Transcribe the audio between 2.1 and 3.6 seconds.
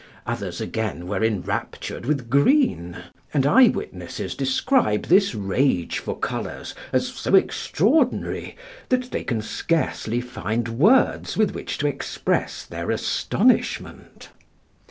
green; and